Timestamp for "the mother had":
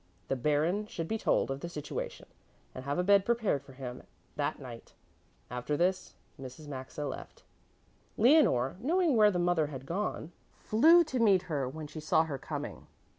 9.29-9.85